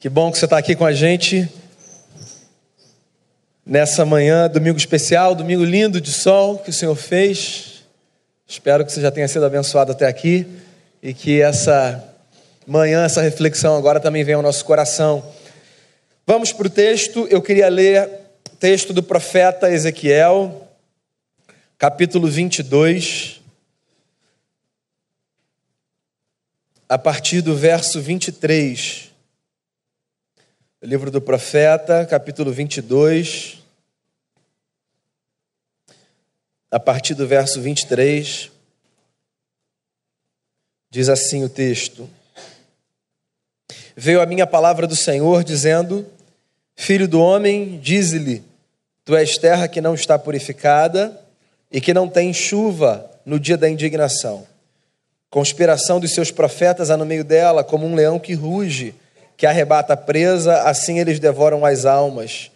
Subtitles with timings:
[0.00, 1.52] Que bom que você está aqui com a gente
[3.66, 7.84] nessa manhã, domingo especial, domingo lindo de sol que o Senhor fez.
[8.46, 10.46] Espero que você já tenha sido abençoado até aqui
[11.02, 12.14] e que essa
[12.64, 15.32] manhã, essa reflexão agora também venha ao nosso coração.
[16.24, 17.26] Vamos para o texto.
[17.28, 18.08] Eu queria ler
[18.52, 20.68] o texto do profeta Ezequiel,
[21.76, 23.40] capítulo 22,
[26.88, 29.07] a partir do verso 23.
[30.80, 33.58] Livro do profeta, capítulo 22,
[36.70, 38.48] a partir do verso 23,
[40.88, 42.08] diz assim o texto:
[43.96, 46.06] Veio a minha palavra do Senhor dizendo:
[46.76, 48.44] Filho do homem, dize-lhe:
[49.04, 51.20] Tu és terra que não está purificada
[51.72, 54.46] e que não tem chuva no dia da indignação.
[55.28, 58.94] Conspiração dos seus profetas há no meio dela, como um leão que ruge
[59.38, 62.50] que arrebata a presa, assim eles devoram as almas.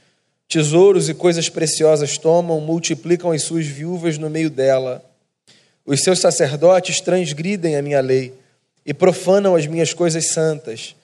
[0.48, 5.00] Tesouros e coisas preciosas tomam, multiplicam as suas viúvas no meio dela.
[5.86, 8.34] Os seus sacerdotes transgridem a minha lei
[8.84, 10.96] e profanam as minhas coisas santas.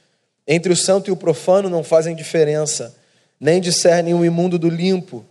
[0.49, 2.93] Entre o santo e o profano não fazem diferença,
[3.39, 5.25] nem discernem o imundo do limpo,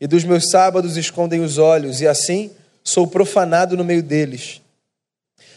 [0.00, 2.52] e dos meus sábados escondem os olhos, e assim
[2.84, 4.60] sou profanado no meio deles.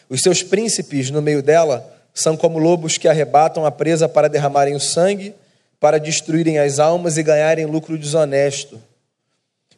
[0.09, 4.75] Os seus príncipes no meio dela são como lobos que arrebatam a presa para derramarem
[4.75, 5.33] o sangue,
[5.79, 8.81] para destruírem as almas e ganharem lucro desonesto.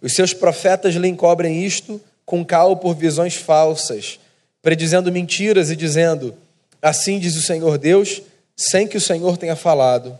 [0.01, 4.19] Os seus profetas lhe encobrem isto com cal por visões falsas,
[4.61, 6.35] predizendo mentiras e dizendo:
[6.81, 8.21] Assim diz o Senhor Deus,
[8.55, 10.17] sem que o Senhor tenha falado.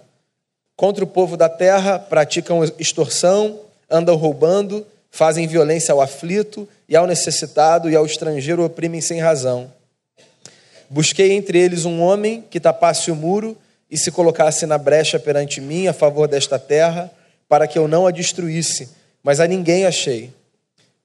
[0.76, 7.06] Contra o povo da terra praticam extorsão, andam roubando, fazem violência ao aflito e ao
[7.06, 9.72] necessitado e ao estrangeiro oprimem sem razão.
[10.94, 13.58] Busquei entre eles um homem que tapasse o muro
[13.90, 17.12] e se colocasse na brecha perante mim a favor desta terra,
[17.50, 18.90] para que eu não a destruísse,
[19.24, 20.32] mas a ninguém achei.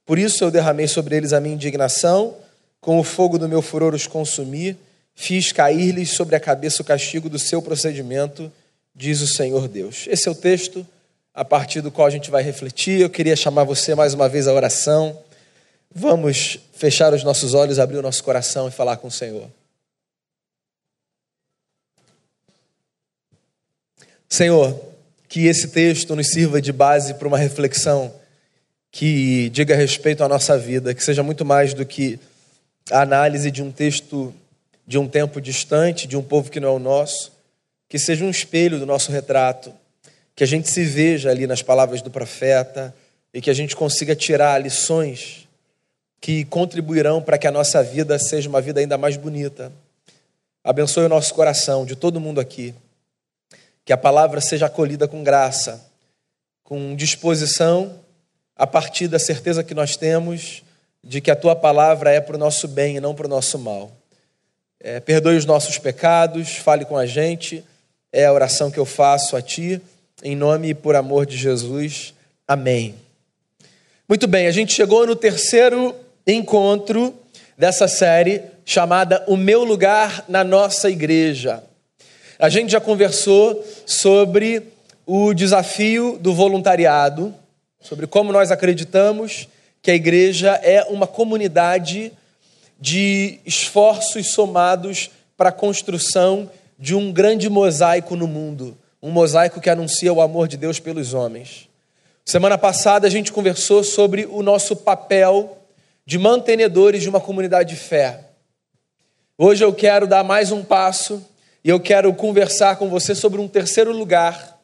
[0.04, 2.36] Por isso eu derramei sobre eles a minha indignação,
[2.82, 4.76] com o fogo do meu furor os consumi,
[5.14, 8.52] fiz cair-lhes sobre a cabeça o castigo do seu procedimento,
[8.94, 10.04] diz o Senhor Deus.
[10.06, 10.86] Esse é o texto
[11.32, 13.00] a partir do qual a gente vai refletir.
[13.00, 15.18] Eu queria chamar você mais uma vez à oração.
[15.90, 19.48] Vamos fechar os nossos olhos, abrir o nosso coração e falar com o Senhor.
[24.28, 24.78] Senhor,
[25.28, 28.12] que esse texto nos sirva de base para uma reflexão
[28.90, 32.18] que diga respeito à nossa vida, que seja muito mais do que
[32.90, 34.34] a análise de um texto
[34.86, 37.30] de um tempo distante, de um povo que não é o nosso,
[37.88, 39.72] que seja um espelho do nosso retrato,
[40.34, 42.94] que a gente se veja ali nas palavras do profeta
[43.34, 45.46] e que a gente consiga tirar lições
[46.20, 49.70] que contribuirão para que a nossa vida seja uma vida ainda mais bonita.
[50.64, 52.74] Abençoe o nosso coração, de todo mundo aqui.
[53.88, 55.82] Que a palavra seja acolhida com graça,
[56.62, 57.98] com disposição,
[58.54, 60.62] a partir da certeza que nós temos
[61.02, 63.58] de que a tua palavra é para o nosso bem e não para o nosso
[63.58, 63.90] mal.
[64.78, 67.64] É, perdoe os nossos pecados, fale com a gente,
[68.12, 69.80] é a oração que eu faço a ti,
[70.22, 72.12] em nome e por amor de Jesus.
[72.46, 72.94] Amém.
[74.06, 77.18] Muito bem, a gente chegou no terceiro encontro
[77.56, 81.64] dessa série chamada O Meu Lugar na Nossa Igreja.
[82.40, 84.62] A gente já conversou sobre
[85.04, 87.34] o desafio do voluntariado,
[87.80, 89.48] sobre como nós acreditamos
[89.82, 92.12] que a igreja é uma comunidade
[92.80, 99.68] de esforços somados para a construção de um grande mosaico no mundo, um mosaico que
[99.68, 101.68] anuncia o amor de Deus pelos homens.
[102.24, 105.58] Semana passada a gente conversou sobre o nosso papel
[106.06, 108.20] de mantenedores de uma comunidade de fé.
[109.36, 111.20] Hoje eu quero dar mais um passo
[111.64, 114.58] e eu quero conversar com você sobre um terceiro lugar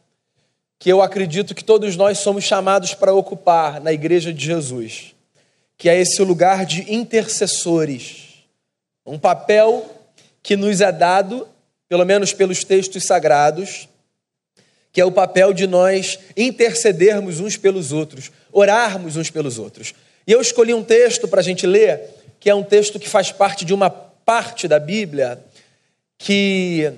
[0.78, 5.14] que eu acredito que todos nós somos chamados para ocupar na igreja de Jesus,
[5.76, 8.44] que é esse lugar de intercessores.
[9.04, 9.90] Um papel
[10.42, 11.48] que nos é dado,
[11.88, 13.88] pelo menos pelos textos sagrados,
[14.92, 19.94] que é o papel de nós intercedermos uns pelos outros, orarmos uns pelos outros.
[20.26, 22.00] E eu escolhi um texto para a gente ler,
[22.38, 25.42] que é um texto que faz parte de uma parte da Bíblia
[26.24, 26.90] que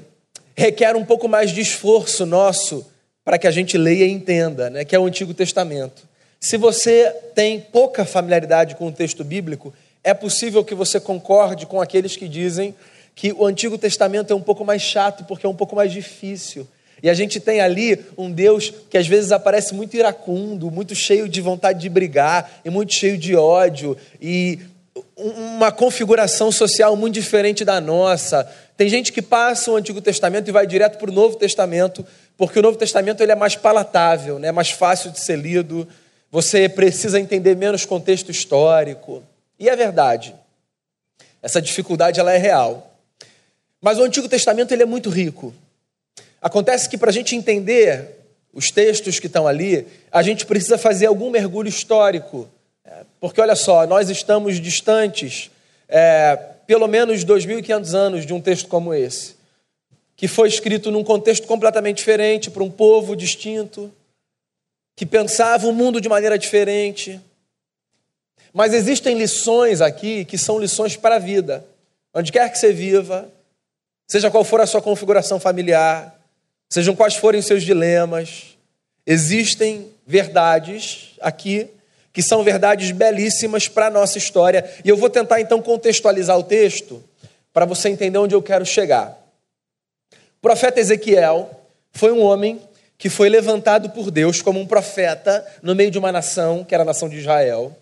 [0.54, 2.86] requer um pouco mais de esforço nosso
[3.24, 6.04] para que a gente leia e entenda, né, que é o Antigo Testamento.
[6.40, 9.74] Se você tem pouca familiaridade com o texto bíblico,
[10.04, 12.72] é possível que você concorde com aqueles que dizem
[13.16, 16.64] que o Antigo Testamento é um pouco mais chato porque é um pouco mais difícil.
[17.02, 21.28] E a gente tem ali um Deus que às vezes aparece muito iracundo, muito cheio
[21.28, 23.96] de vontade de brigar e muito cheio de ódio.
[24.22, 24.60] E
[25.16, 28.44] uma configuração social muito diferente da nossa.
[28.76, 32.04] Tem gente que passa o Antigo Testamento e vai direto para o Novo Testamento,
[32.36, 34.48] porque o Novo Testamento ele é mais palatável, né?
[34.48, 35.86] é mais fácil de ser lido,
[36.30, 39.22] você precisa entender menos contexto histórico.
[39.58, 40.34] E é verdade,
[41.42, 42.94] essa dificuldade ela é real.
[43.80, 45.54] Mas o Antigo Testamento ele é muito rico.
[46.40, 48.16] Acontece que para a gente entender
[48.52, 52.48] os textos que estão ali, a gente precisa fazer algum mergulho histórico.
[53.20, 55.50] Porque olha só, nós estamos distantes,
[55.88, 56.36] é,
[56.66, 59.36] pelo menos 2.500 anos de um texto como esse,
[60.16, 63.92] que foi escrito num contexto completamente diferente, para um povo distinto,
[64.94, 67.20] que pensava o mundo de maneira diferente.
[68.52, 71.64] Mas existem lições aqui que são lições para a vida.
[72.14, 73.28] Onde quer que você viva,
[74.08, 76.18] seja qual for a sua configuração familiar,
[76.70, 78.56] sejam quais forem os seus dilemas,
[79.06, 81.68] existem verdades aqui
[82.16, 84.64] que são verdades belíssimas para a nossa história.
[84.82, 87.04] E eu vou tentar então contextualizar o texto
[87.52, 89.22] para você entender onde eu quero chegar.
[90.10, 91.50] O profeta Ezequiel
[91.92, 92.58] foi um homem
[92.96, 96.84] que foi levantado por Deus como um profeta no meio de uma nação, que era
[96.84, 97.76] a nação de Israel,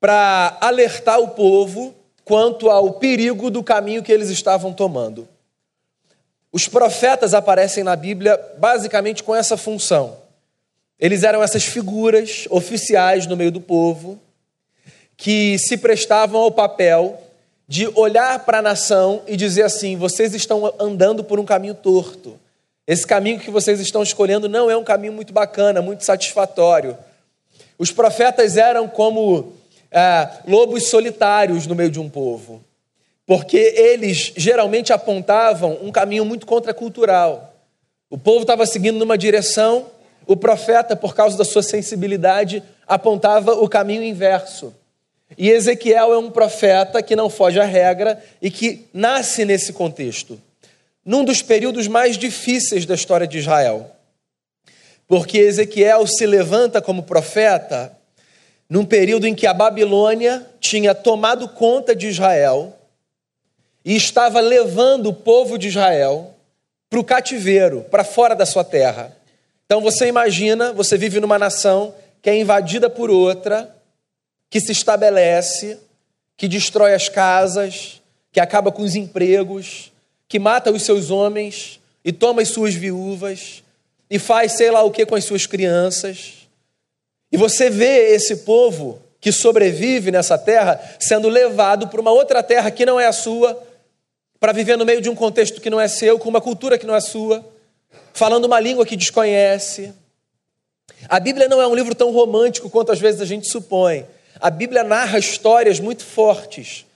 [0.00, 5.28] para alertar o povo quanto ao perigo do caminho que eles estavam tomando.
[6.50, 10.19] Os profetas aparecem na Bíblia basicamente com essa função
[11.00, 14.20] eles eram essas figuras oficiais no meio do povo
[15.16, 17.20] que se prestavam ao papel
[17.66, 22.38] de olhar para a nação e dizer assim: vocês estão andando por um caminho torto.
[22.86, 26.98] Esse caminho que vocês estão escolhendo não é um caminho muito bacana, muito satisfatório.
[27.78, 29.52] Os profetas eram como
[29.90, 32.62] é, lobos solitários no meio de um povo,
[33.24, 37.54] porque eles geralmente apontavam um caminho muito contracultural.
[38.10, 39.86] O povo estava seguindo numa direção
[40.26, 44.74] o profeta, por causa da sua sensibilidade, apontava o caminho inverso.
[45.38, 50.40] E Ezequiel é um profeta que não foge à regra e que nasce nesse contexto,
[51.04, 53.90] num dos períodos mais difíceis da história de Israel.
[55.06, 57.96] Porque Ezequiel se levanta como profeta
[58.68, 62.76] num período em que a Babilônia tinha tomado conta de Israel
[63.84, 66.36] e estava levando o povo de Israel
[66.88, 69.16] para o cativeiro, para fora da sua terra.
[69.70, 73.72] Então você imagina, você vive numa nação que é invadida por outra,
[74.50, 75.78] que se estabelece,
[76.36, 78.02] que destrói as casas,
[78.32, 79.92] que acaba com os empregos,
[80.26, 83.62] que mata os seus homens e toma as suas viúvas
[84.10, 86.48] e faz sei lá o que com as suas crianças.
[87.30, 92.72] E você vê esse povo que sobrevive nessa terra sendo levado para uma outra terra
[92.72, 93.56] que não é a sua,
[94.40, 96.86] para viver no meio de um contexto que não é seu, com uma cultura que
[96.86, 97.48] não é sua
[98.12, 99.92] falando uma língua que desconhece.
[101.08, 104.06] A Bíblia não é um livro tão romântico quanto às vezes a gente supõe.
[104.40, 106.86] A Bíblia narra histórias muito fortes.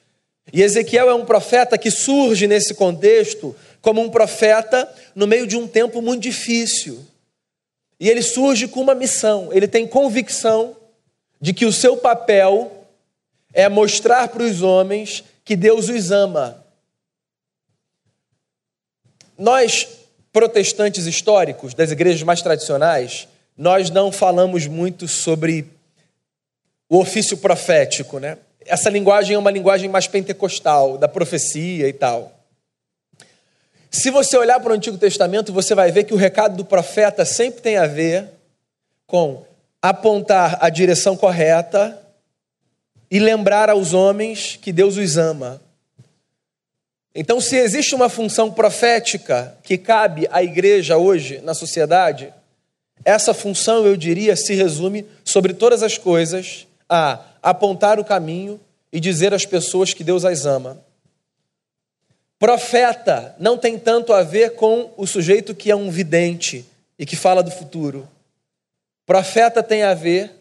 [0.53, 5.57] E Ezequiel é um profeta que surge nesse contexto como um profeta no meio de
[5.57, 7.05] um tempo muito difícil.
[7.99, 10.77] E ele surge com uma missão, ele tem convicção
[11.41, 12.87] de que o seu papel
[13.53, 16.65] é mostrar para os homens que Deus os ama.
[19.39, 19.87] Nós
[20.35, 25.65] protestantes históricos, das igrejas mais tradicionais, nós não falamos muito sobre
[26.89, 28.37] o ofício profético, né?
[28.67, 32.33] Essa linguagem é uma linguagem mais pentecostal, da profecia e tal.
[33.89, 37.25] Se você olhar para o Antigo Testamento, você vai ver que o recado do profeta
[37.25, 38.29] sempre tem a ver
[39.07, 39.45] com
[39.81, 41.97] apontar a direção correta
[43.09, 45.63] e lembrar aos homens que Deus os ama.
[47.15, 52.35] Então, se existe uma função profética que cabe à igreja hoje na sociedade,
[53.05, 58.61] essa função, eu diria, se resume sobre todas as coisas a apontar o caminho
[58.93, 60.83] e dizer às pessoas que Deus as ama.
[62.39, 66.65] Profeta não tem tanto a ver com o sujeito que é um vidente
[66.99, 68.09] e que fala do futuro.
[69.07, 70.33] Profeta tem a ver,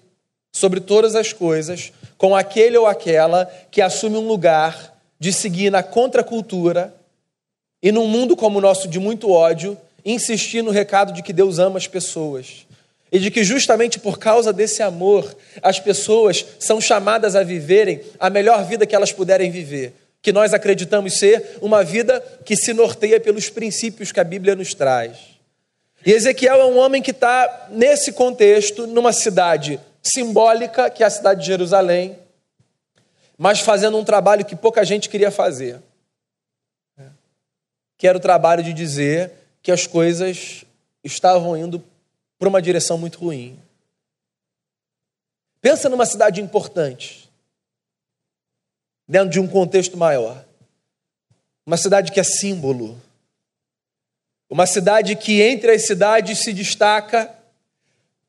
[0.51, 5.83] sobre todas as coisas, com aquele ou aquela que assume um lugar de seguir na
[5.83, 6.93] contracultura
[7.81, 11.59] e num mundo como o nosso de muito ódio, insistir no recado de que Deus
[11.59, 12.65] ama as pessoas.
[13.11, 18.29] E de que justamente por causa desse amor, as pessoas são chamadas a viverem a
[18.29, 19.93] melhor vida que elas puderem viver.
[20.21, 24.73] Que nós acreditamos ser uma vida que se norteia pelos princípios que a Bíblia nos
[24.73, 25.17] traz.
[26.05, 31.09] E Ezequiel é um homem que está nesse contexto, numa cidade simbólica, que é a
[31.09, 32.17] cidade de Jerusalém,
[33.37, 35.81] mas fazendo um trabalho que pouca gente queria fazer.
[37.97, 40.65] Que era o trabalho de dizer que as coisas
[41.03, 41.83] estavam indo
[42.37, 43.57] para uma direção muito ruim.
[45.61, 47.29] Pensa numa cidade importante.
[49.07, 50.43] dentro de um contexto maior.
[51.65, 52.99] Uma cidade que é símbolo.
[54.49, 57.33] Uma cidade que entre as cidades se destaca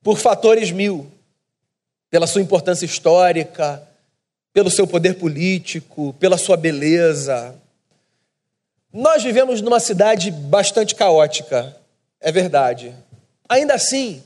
[0.02, 1.11] por fatores mil,
[2.11, 3.87] pela sua importância histórica,
[4.54, 7.56] pelo seu poder político, pela sua beleza.
[8.92, 11.76] Nós vivemos numa cidade bastante caótica,
[12.20, 12.94] é verdade.
[13.49, 14.23] Ainda assim,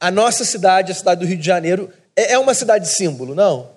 [0.00, 3.70] a nossa cidade, a cidade do Rio de Janeiro, é, é uma cidade símbolo, não?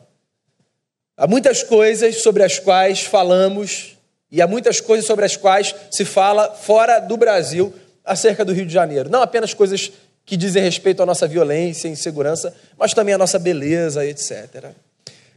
[1.18, 3.98] Há muitas coisas sobre as quais falamos
[4.32, 7.74] e há muitas coisas sobre as quais se fala fora do Brasil
[8.06, 9.10] acerca do Rio de Janeiro.
[9.10, 9.92] Não apenas coisas
[10.26, 14.74] que dizem respeito à nossa violência e insegurança, mas também à nossa beleza, etc.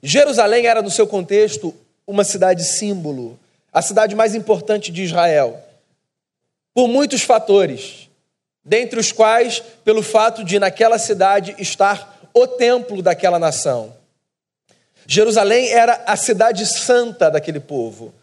[0.02, 1.74] Jerusalém era, no seu contexto,
[2.06, 3.38] uma cidade símbolo,
[3.72, 5.62] a cidade mais importante de Israel,
[6.74, 8.08] por muitos fatores,
[8.64, 13.94] dentre os quais pelo fato de naquela cidade estar o templo daquela nação.
[15.06, 18.14] Jerusalém era a cidade santa daquele povo.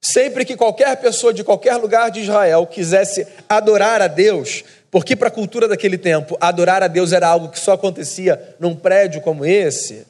[0.00, 5.28] Sempre que qualquer pessoa de qualquer lugar de Israel quisesse adorar a Deus, porque para
[5.28, 9.44] a cultura daquele tempo, adorar a Deus era algo que só acontecia num prédio como
[9.44, 10.06] esse,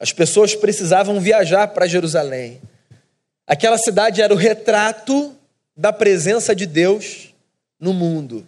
[0.00, 2.58] as pessoas precisavam viajar para Jerusalém.
[3.46, 5.36] Aquela cidade era o retrato
[5.76, 7.34] da presença de Deus
[7.78, 8.46] no mundo.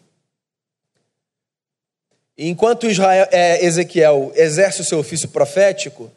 [2.37, 6.11] enquanto Israel, é, Ezequiel exerce o seu ofício profético,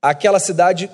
[0.00, 0.90] aquela cidade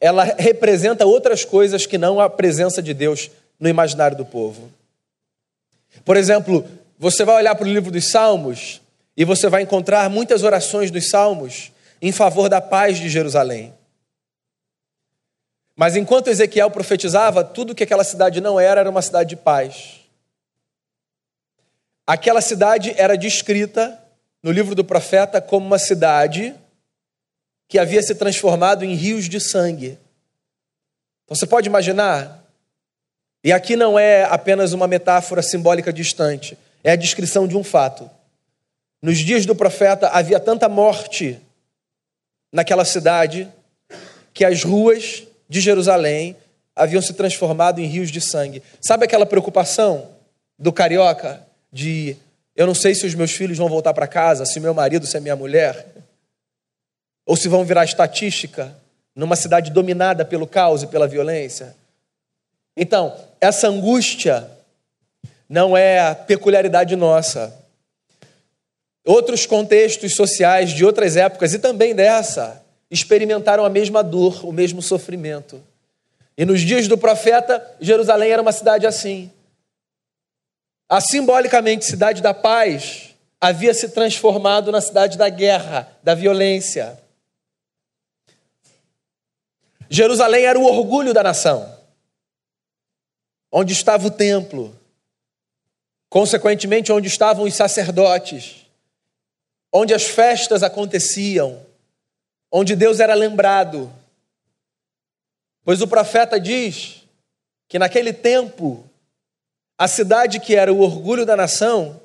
[0.00, 4.70] ela representa outras coisas que não a presença de Deus no imaginário do povo.
[6.04, 6.66] Por exemplo,
[6.98, 8.80] você vai olhar para o livro dos Salmos
[9.16, 11.72] e você vai encontrar muitas orações dos Salmos
[12.06, 13.72] em favor da paz de Jerusalém.
[15.74, 20.00] Mas enquanto Ezequiel profetizava, tudo que aquela cidade não era era uma cidade de paz.
[22.06, 23.98] Aquela cidade era descrita
[24.42, 26.54] no livro do profeta como uma cidade
[27.66, 29.98] que havia se transformado em rios de sangue.
[31.24, 32.44] Então você pode imaginar?
[33.42, 38.10] E aqui não é apenas uma metáfora simbólica distante, é a descrição de um fato.
[39.00, 41.40] Nos dias do profeta havia tanta morte
[42.54, 43.48] naquela cidade
[44.32, 46.36] que as ruas de Jerusalém
[46.74, 48.62] haviam se transformado em rios de sangue.
[48.80, 50.12] Sabe aquela preocupação
[50.56, 51.42] do carioca
[51.72, 52.16] de
[52.54, 55.16] eu não sei se os meus filhos vão voltar para casa, se meu marido, se
[55.16, 55.84] é minha mulher,
[57.26, 58.72] ou se vão virar estatística
[59.16, 61.74] numa cidade dominada pelo caos e pela violência.
[62.76, 64.48] Então, essa angústia
[65.48, 67.52] não é a peculiaridade nossa.
[69.04, 74.80] Outros contextos sociais de outras épocas e também dessa experimentaram a mesma dor, o mesmo
[74.80, 75.62] sofrimento.
[76.38, 79.30] E nos dias do profeta, Jerusalém era uma cidade assim.
[80.88, 86.98] A simbolicamente cidade da paz havia se transformado na cidade da guerra, da violência.
[89.90, 91.76] Jerusalém era o orgulho da nação,
[93.52, 94.74] onde estava o templo,
[96.08, 98.63] consequentemente, onde estavam os sacerdotes
[99.76, 101.60] onde as festas aconteciam,
[102.50, 103.92] onde Deus era lembrado.
[105.64, 107.02] Pois o profeta diz
[107.68, 108.88] que naquele tempo,
[109.76, 112.00] a cidade que era o orgulho da nação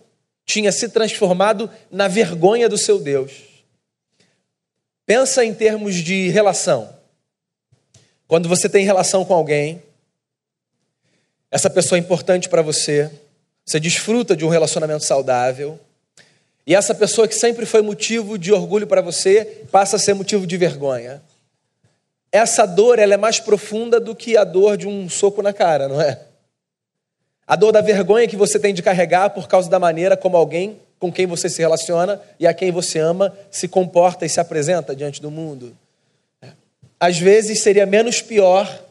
[0.47, 3.33] tinha se transformado na vergonha do seu Deus.
[5.05, 6.91] Pensa em termos de relação.
[8.27, 9.83] Quando você tem relação com alguém,
[11.51, 13.11] essa pessoa é importante para você,
[13.63, 15.79] você desfruta de um relacionamento saudável,
[16.65, 20.45] e essa pessoa que sempre foi motivo de orgulho para você passa a ser motivo
[20.45, 21.21] de vergonha.
[22.31, 25.87] Essa dor ela é mais profunda do que a dor de um soco na cara,
[25.87, 26.21] não é?
[27.47, 30.79] A dor da vergonha que você tem de carregar por causa da maneira como alguém
[30.99, 34.95] com quem você se relaciona e a quem você ama se comporta e se apresenta
[34.95, 35.75] diante do mundo.
[36.99, 38.83] Às vezes seria menos pior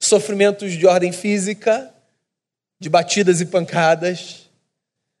[0.00, 1.88] sofrimentos de ordem física,
[2.80, 4.41] de batidas e pancadas,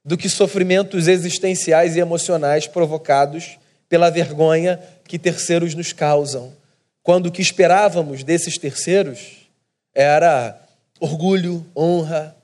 [0.04, 6.52] do que sofrimentos existenciais e emocionais provocados pela vergonha que terceiros nos causam.
[7.02, 9.48] Quando o que esperávamos desses terceiros
[9.94, 10.58] era
[10.98, 12.34] orgulho, honra.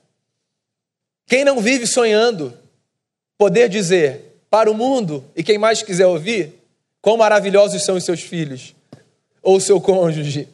[1.27, 2.53] Quem não vive sonhando
[3.37, 6.53] poder dizer para o mundo e quem mais quiser ouvir
[7.01, 8.75] quão maravilhosos são os seus filhos
[9.41, 10.47] ou seu cônjuge.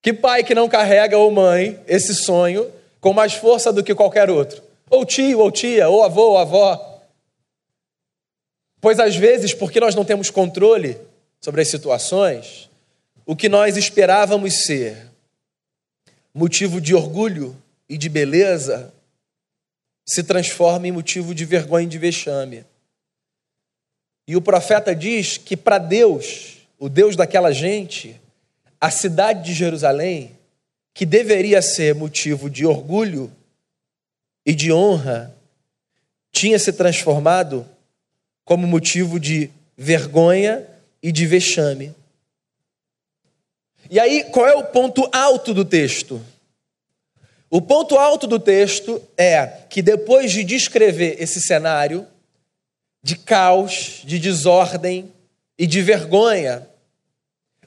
[0.00, 2.70] Que pai que não carrega ou mãe esse sonho
[3.00, 4.67] com mais força do que qualquer outro?
[4.90, 7.02] Ou tio, ou tia, ou avô, ou avó.
[8.80, 10.98] Pois às vezes, porque nós não temos controle
[11.40, 12.68] sobre as situações,
[13.26, 15.08] o que nós esperávamos ser
[16.32, 17.56] motivo de orgulho
[17.88, 18.92] e de beleza
[20.06, 22.64] se transforma em motivo de vergonha e de vexame.
[24.26, 28.18] E o profeta diz que para Deus, o Deus daquela gente,
[28.80, 30.36] a cidade de Jerusalém,
[30.94, 33.32] que deveria ser motivo de orgulho
[34.48, 35.36] e de honra,
[36.32, 37.68] tinha se transformado
[38.46, 40.66] como motivo de vergonha
[41.02, 41.94] e de vexame.
[43.90, 46.24] E aí, qual é o ponto alto do texto?
[47.50, 52.06] O ponto alto do texto é que depois de descrever esse cenário
[53.02, 55.12] de caos, de desordem
[55.58, 56.66] e de vergonha,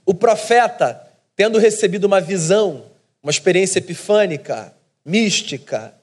[0.03, 2.85] o profeta, tendo recebido uma visão,
[3.21, 4.73] uma experiência epifânica,
[5.05, 5.93] mística,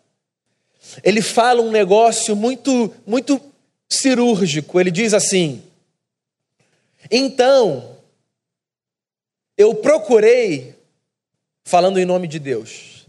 [1.02, 3.40] ele fala um negócio muito muito
[3.88, 4.80] cirúrgico.
[4.80, 5.62] Ele diz assim:
[7.10, 7.96] "Então,
[9.56, 10.74] eu procurei
[11.64, 13.06] falando em nome de Deus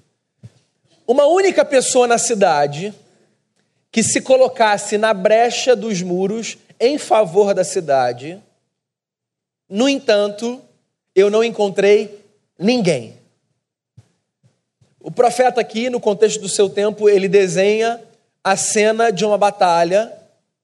[1.08, 2.94] uma única pessoa na cidade
[3.92, 8.40] que se colocasse na brecha dos muros em favor da cidade.
[9.68, 10.62] No entanto,
[11.16, 12.24] eu não encontrei
[12.58, 13.19] ninguém.
[15.00, 18.02] O profeta aqui, no contexto do seu tempo, ele desenha
[18.44, 20.12] a cena de uma batalha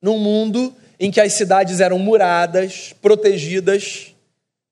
[0.02, 4.14] num mundo em que as cidades eram muradas, protegidas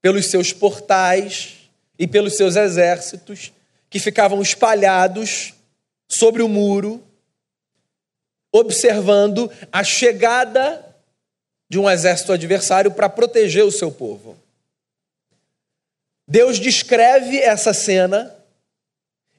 [0.01, 3.53] pelos seus portais e pelos seus exércitos,
[3.89, 5.53] que ficavam espalhados
[6.09, 7.01] sobre o muro,
[8.51, 10.85] observando a chegada
[11.69, 14.37] de um exército adversário para proteger o seu povo.
[16.27, 18.35] Deus descreve essa cena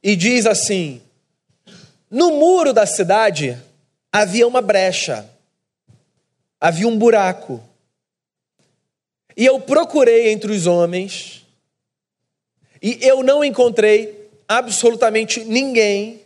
[0.05, 1.01] e diz assim:
[2.11, 3.59] no muro da cidade
[4.13, 5.29] havia uma brecha,
[6.61, 7.63] havia um buraco.
[9.35, 11.45] E eu procurei entre os homens,
[12.81, 16.21] e eu não encontrei absolutamente ninguém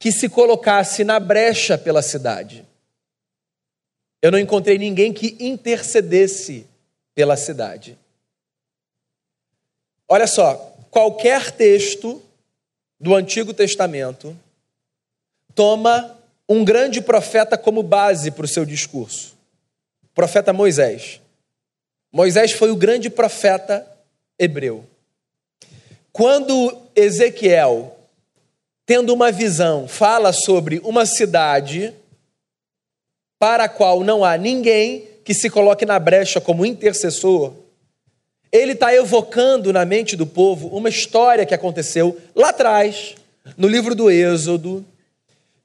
[0.00, 2.66] que se colocasse na brecha pela cidade.
[4.20, 6.66] Eu não encontrei ninguém que intercedesse
[7.14, 7.96] pela cidade.
[10.08, 10.56] Olha só,
[10.90, 12.20] qualquer texto
[13.02, 14.34] do Antigo Testamento
[15.56, 16.16] toma
[16.48, 19.36] um grande profeta como base para o seu discurso.
[20.04, 21.20] O profeta Moisés.
[22.12, 23.84] Moisés foi o grande profeta
[24.38, 24.86] hebreu.
[26.12, 27.96] Quando Ezequiel
[28.86, 31.94] tendo uma visão, fala sobre uma cidade
[33.38, 37.52] para a qual não há ninguém que se coloque na brecha como intercessor,
[38.52, 43.14] ele está evocando na mente do povo uma história que aconteceu lá atrás,
[43.56, 44.84] no livro do Êxodo,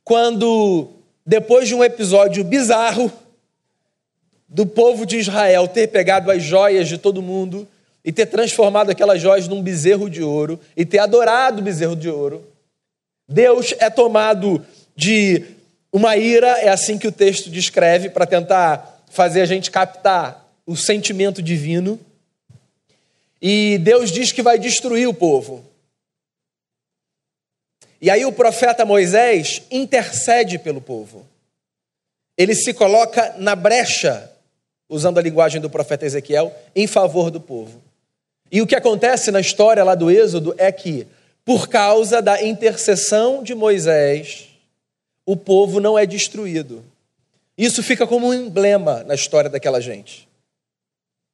[0.03, 0.87] quando,
[1.25, 3.11] depois de um episódio bizarro,
[4.47, 7.67] do povo de Israel ter pegado as joias de todo mundo
[8.03, 12.09] e ter transformado aquelas joias num bezerro de ouro e ter adorado o bezerro de
[12.09, 12.41] ouro,
[13.27, 15.43] Deus é tomado de
[15.91, 20.75] uma ira, é assim que o texto descreve, para tentar fazer a gente captar o
[20.75, 21.99] sentimento divino.
[23.41, 25.65] E Deus diz que vai destruir o povo.
[28.01, 31.25] E aí o profeta Moisés intercede pelo povo.
[32.37, 34.31] Ele se coloca na brecha,
[34.87, 37.81] usando a linguagem do profeta Ezequiel, em favor do povo.
[38.51, 41.07] E o que acontece na história lá do Êxodo é que
[41.43, 44.49] por causa da intercessão de Moisés,
[45.25, 46.83] o povo não é destruído.
[47.57, 50.27] Isso fica como um emblema na história daquela gente.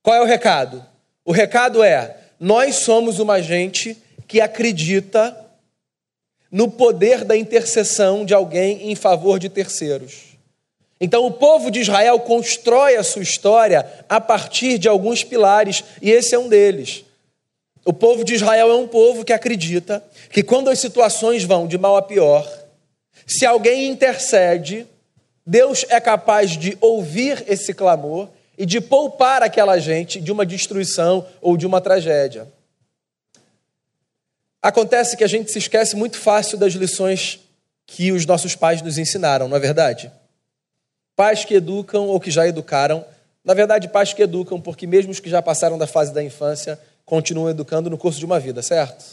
[0.04, 0.86] Qual é o recado?
[1.26, 5.38] O recado é: nós somos uma gente que acredita
[6.52, 10.34] no poder da intercessão de alguém em favor de terceiros.
[11.00, 16.12] Então, o povo de Israel constrói a sua história a partir de alguns pilares, e
[16.12, 17.04] esse é um deles.
[17.84, 21.78] O povo de Israel é um povo que acredita que quando as situações vão de
[21.78, 22.50] mal a pior,
[23.28, 24.88] se alguém intercede,
[25.46, 31.28] Deus é capaz de ouvir esse clamor e de poupar aquela gente de uma destruição
[31.42, 32.48] ou de uma tragédia.
[34.62, 37.40] Acontece que a gente se esquece muito fácil das lições
[37.86, 40.12] que os nossos pais nos ensinaram, não é verdade?
[41.16, 43.06] Pais que educam ou que já educaram,
[43.44, 46.80] na verdade, pais que educam, porque mesmo os que já passaram da fase da infância
[47.06, 49.04] continuam educando no curso de uma vida, certo?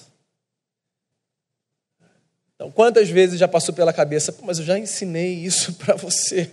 [2.55, 6.53] Então, quantas vezes já passou pela cabeça, mas eu já ensinei isso para você?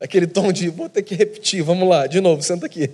[0.00, 2.90] Aquele tom de, vou ter que repetir, vamos lá, de novo, senta aqui.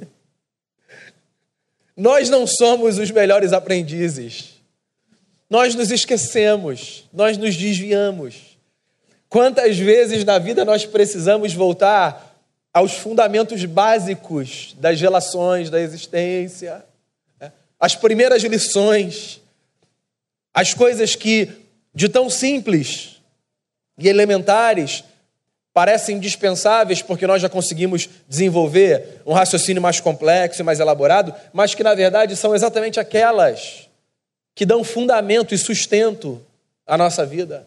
[1.97, 4.61] Nós não somos os melhores aprendizes.
[5.51, 8.57] Nós nos esquecemos, nós nos desviamos.
[9.29, 12.39] Quantas vezes na vida nós precisamos voltar
[12.73, 16.85] aos fundamentos básicos das relações, da existência,
[17.39, 17.53] né?
[17.79, 19.43] as primeiras lições,
[20.55, 21.51] as coisas que,
[21.95, 23.21] de tão simples
[23.99, 25.05] e elementares,
[25.73, 31.75] parecem indispensáveis porque nós já conseguimos desenvolver um raciocínio mais complexo e mais elaborado, mas
[31.75, 33.89] que na verdade são exatamente aquelas
[34.55, 36.45] que dão fundamento e sustento
[36.87, 37.67] à nossa vida.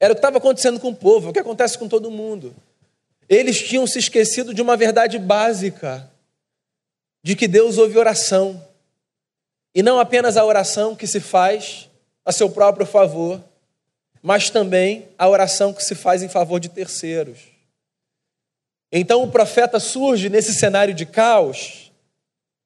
[0.00, 2.54] Era o que estava acontecendo com o povo, o que acontece com todo mundo.
[3.28, 6.10] Eles tinham se esquecido de uma verdade básica:
[7.22, 8.62] de que Deus ouve oração.
[9.74, 11.90] E não apenas a oração que se faz
[12.24, 13.42] a seu próprio favor,
[14.24, 17.40] mas também a oração que se faz em favor de terceiros.
[18.90, 21.92] Então o profeta surge nesse cenário de caos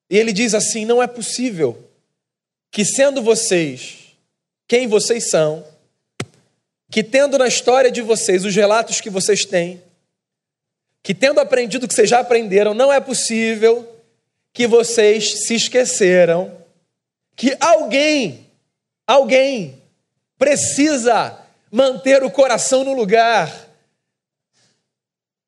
[0.08, 1.84] e ele diz assim: não é possível
[2.70, 3.96] que, sendo vocês
[4.68, 5.64] quem vocês são,
[6.90, 9.82] que tendo na história de vocês os relatos que vocês têm,
[11.02, 13.96] que tendo aprendido o que vocês já aprenderam, não é possível
[14.52, 16.56] que vocês se esqueceram
[17.34, 18.46] que alguém,
[19.06, 19.82] alguém
[20.36, 23.68] precisa manter o coração no lugar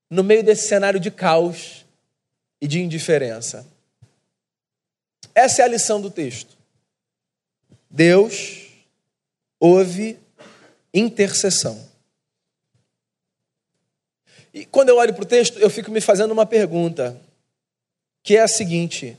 [0.08, 1.86] no meio desse cenário de caos
[2.60, 3.66] e de indiferença.
[5.34, 6.58] Essa é a lição do texto.
[7.88, 8.66] Deus
[9.58, 10.18] ouve
[10.92, 11.88] intercessão.
[14.52, 17.20] E quando eu olho para o texto, eu fico me fazendo uma pergunta,
[18.22, 19.16] que é a seguinte: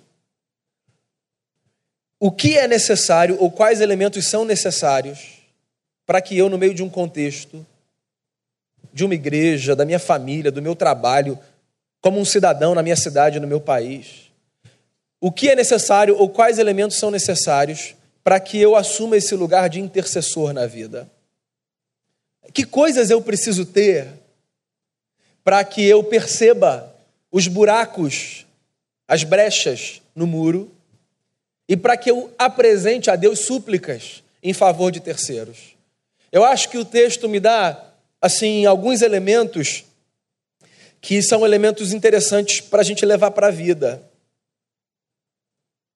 [2.19, 5.40] o que é necessário ou quais elementos são necessários
[6.05, 7.65] para que eu, no meio de um contexto,
[8.93, 11.39] de uma igreja, da minha família, do meu trabalho,
[12.01, 14.31] como um cidadão na minha cidade, no meu país,
[15.19, 19.69] o que é necessário ou quais elementos são necessários para que eu assuma esse lugar
[19.69, 21.09] de intercessor na vida?
[22.53, 24.07] Que coisas eu preciso ter
[25.43, 26.93] para que eu perceba
[27.31, 28.45] os buracos,
[29.07, 30.71] as brechas no muro
[31.67, 35.70] e para que eu apresente a Deus súplicas em favor de terceiros?
[36.31, 37.91] Eu acho que o texto me dá
[38.21, 39.83] assim alguns elementos
[41.01, 44.01] que são elementos interessantes para a gente levar para a vida.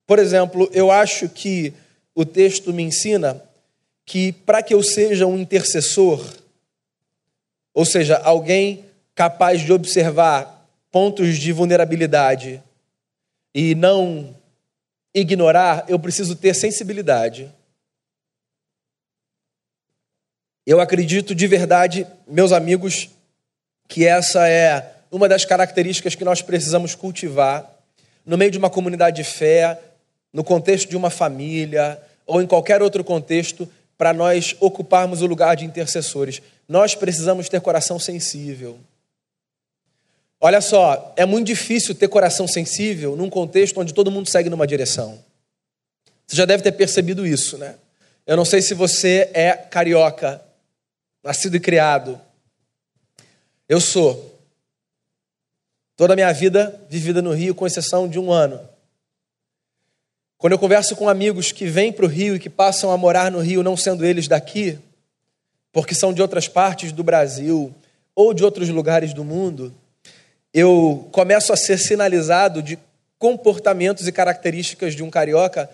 [0.08, 1.74] Por exemplo, eu acho que
[2.13, 3.41] o texto me ensina
[4.06, 6.24] que para que eu seja um intercessor,
[7.74, 12.62] ou seja, alguém capaz de observar pontos de vulnerabilidade
[13.54, 14.36] e não
[15.13, 17.52] ignorar, eu preciso ter sensibilidade.
[20.65, 23.10] Eu acredito de verdade, meus amigos,
[23.88, 27.71] que essa é uma das características que nós precisamos cultivar
[28.25, 29.80] no meio de uma comunidade de fé,
[30.34, 35.56] no contexto de uma família ou em qualquer outro contexto, para nós ocuparmos o lugar
[35.56, 36.41] de intercessores.
[36.67, 38.80] Nós precisamos ter coração sensível.
[40.41, 44.65] Olha só, é muito difícil ter coração sensível num contexto onde todo mundo segue numa
[44.65, 45.23] direção.
[46.25, 47.75] Você já deve ter percebido isso, né?
[48.25, 50.41] Eu não sei se você é carioca,
[51.26, 52.22] nascido e criado.
[53.68, 54.40] Eu sou.
[55.98, 58.60] Toda a minha vida vivida no Rio, com exceção de um ano.
[60.38, 63.32] Quando eu converso com amigos que vêm para o Rio e que passam a morar
[63.32, 64.78] no Rio, não sendo eles daqui,
[65.72, 67.74] porque são de outras partes do Brasil
[68.14, 69.74] ou de outros lugares do mundo,
[70.54, 72.78] eu começo a ser sinalizado de
[73.18, 75.70] comportamentos e características de um carioca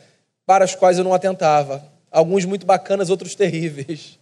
[0.46, 1.84] para as quais eu não atentava.
[2.10, 4.20] Alguns muito bacanas, outros terríveis.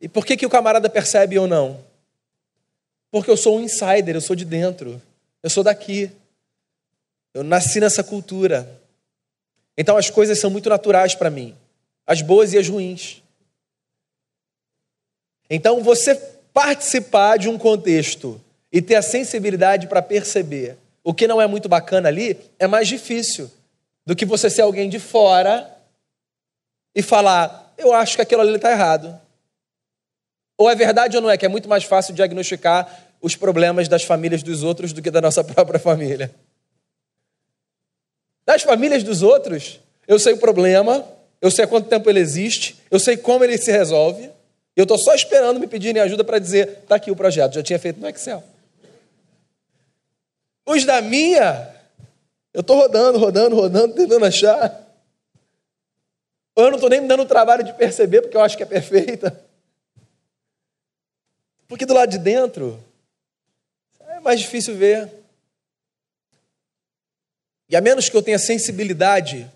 [0.00, 1.84] E por que, que o camarada percebe ou não?
[3.10, 5.00] Porque eu sou um insider, eu sou de dentro,
[5.42, 6.10] eu sou daqui.
[7.34, 8.80] Eu nasci nessa cultura.
[9.76, 11.54] Então as coisas são muito naturais para mim,
[12.06, 13.22] as boas e as ruins.
[15.48, 16.14] Então você
[16.52, 18.40] participar de um contexto
[18.72, 22.88] e ter a sensibilidade para perceber o que não é muito bacana ali é mais
[22.88, 23.50] difícil
[24.04, 25.74] do que você ser alguém de fora
[26.94, 29.18] e falar: eu acho que aquilo ali está errado.
[30.58, 34.02] Ou é verdade ou não é, que é muito mais fácil diagnosticar os problemas das
[34.02, 36.34] famílias dos outros do que da nossa própria família.
[38.44, 41.06] Das famílias dos outros, eu sei o problema,
[41.40, 44.30] eu sei há quanto tempo ele existe, eu sei como ele se resolve,
[44.74, 47.78] eu estou só esperando me pedirem ajuda para dizer: está aqui o projeto, já tinha
[47.78, 48.42] feito no Excel.
[50.66, 51.68] Os da minha,
[52.52, 54.86] eu estou rodando, rodando, rodando, tentando achar.
[56.56, 58.66] Eu não estou nem me dando o trabalho de perceber, porque eu acho que é
[58.66, 59.47] perfeita.
[61.68, 62.82] Porque do lado de dentro
[64.00, 65.12] é mais difícil ver.
[67.68, 69.48] E a menos que eu tenha sensibilidade,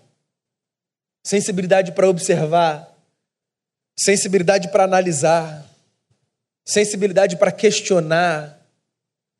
[1.23, 2.95] sensibilidade para observar,
[3.97, 5.67] sensibilidade para analisar,
[6.63, 8.59] sensibilidade para questionar,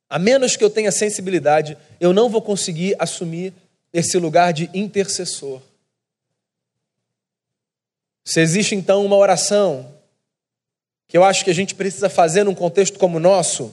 [0.10, 3.54] a menos que eu tenha sensibilidade, eu não vou conseguir assumir
[3.92, 5.62] esse lugar de intercessor.
[8.26, 9.93] Se existe então uma oração
[11.14, 13.72] que eu acho que a gente precisa fazer num contexto como o nosso.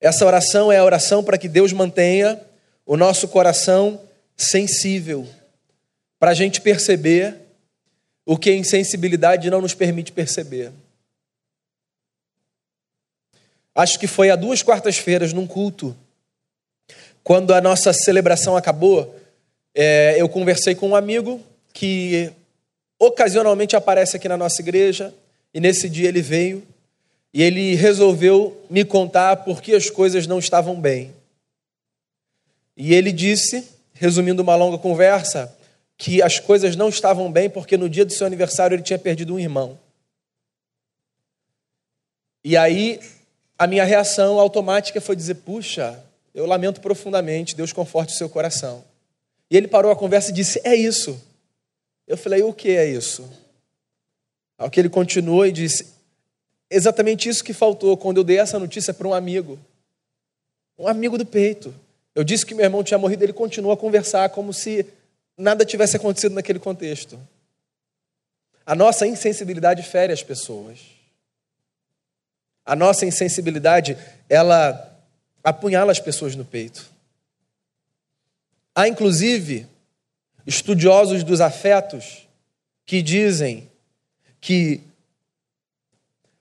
[0.00, 2.40] Essa oração é a oração para que Deus mantenha
[2.86, 4.00] o nosso coração
[4.34, 5.28] sensível,
[6.18, 7.36] para a gente perceber
[8.24, 10.72] o que a insensibilidade não nos permite perceber.
[13.74, 15.94] Acho que foi há duas quartas-feiras, num culto,
[17.22, 19.14] quando a nossa celebração acabou,
[19.74, 21.38] é, eu conversei com um amigo
[21.70, 22.32] que
[22.98, 25.12] ocasionalmente aparece aqui na nossa igreja,
[25.54, 26.66] e nesse dia ele veio
[27.32, 31.14] e ele resolveu me contar por que as coisas não estavam bem.
[32.76, 35.54] E ele disse, resumindo uma longa conversa,
[35.96, 39.34] que as coisas não estavam bem porque no dia do seu aniversário ele tinha perdido
[39.34, 39.78] um irmão.
[42.44, 43.00] E aí
[43.58, 46.02] a minha reação automática foi dizer: puxa,
[46.34, 48.84] eu lamento profundamente, Deus conforte o seu coração.
[49.48, 51.22] E ele parou a conversa e disse: é isso.
[52.06, 53.28] Eu falei: o que é isso?
[54.62, 55.92] Ao que ele continuou e disse:
[56.70, 59.58] exatamente isso que faltou quando eu dei essa notícia para um amigo,
[60.78, 61.74] um amigo do peito.
[62.14, 64.86] Eu disse que meu irmão tinha morrido, ele continuou a conversar como se
[65.36, 67.18] nada tivesse acontecido naquele contexto.
[68.64, 70.78] A nossa insensibilidade fere as pessoas.
[72.64, 73.98] A nossa insensibilidade,
[74.28, 74.96] ela
[75.42, 76.88] apunhala as pessoas no peito.
[78.72, 79.66] Há, inclusive,
[80.46, 82.28] estudiosos dos afetos
[82.86, 83.71] que dizem
[84.42, 84.80] que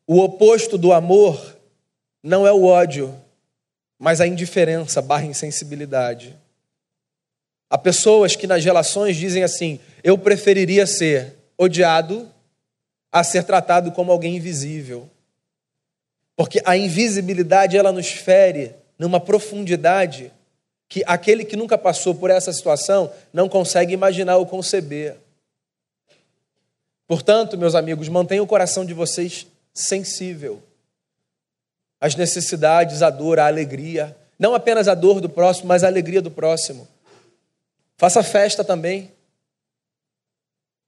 [0.08, 1.56] o oposto do amor
[2.22, 3.16] não é o ódio,
[3.98, 6.36] mas a indiferença barra insensibilidade.
[7.70, 12.30] Há pessoas que nas relações dizem assim: eu preferiria ser odiado
[13.12, 15.08] a ser tratado como alguém invisível.
[16.36, 20.32] Porque a invisibilidade ela nos fere numa profundidade
[20.90, 25.18] que aquele que nunca passou por essa situação não consegue imaginar ou conceber.
[27.12, 30.64] Portanto, meus amigos, mantenham o coração de vocês sensível
[32.00, 34.16] às necessidades, à dor, à alegria.
[34.40, 36.88] Não apenas a dor do próximo, mas a alegria do próximo.
[37.98, 39.12] Faça festa também.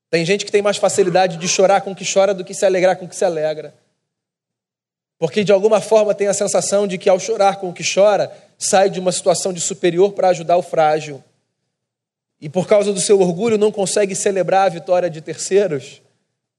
[0.10, 2.96] Tem gente que tem mais facilidade de chorar com que chora do que se alegrar
[2.96, 3.76] com que se alegra.
[5.20, 8.32] Porque de alguma forma tem a sensação de que ao chorar com o que chora,
[8.58, 11.22] sai de uma situação de superior para ajudar o frágil.
[12.40, 16.02] E por causa do seu orgulho não consegue celebrar a vitória de terceiros,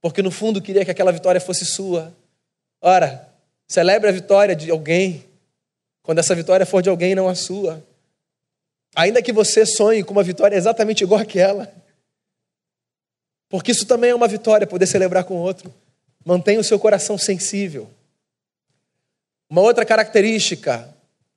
[0.04, 2.14] porque no fundo queria que aquela vitória fosse sua.
[2.78, 3.26] Ora,
[3.66, 5.24] celebre a vitória de alguém,
[6.02, 7.82] quando essa vitória for de alguém, não a sua.
[8.94, 11.72] Ainda que você sonhe com uma vitória exatamente igual àquela.
[13.48, 15.72] Porque isso também é uma vitória, poder celebrar com outro.
[16.22, 17.88] Mantenha o seu coração sensível.
[19.48, 20.86] Uma outra característica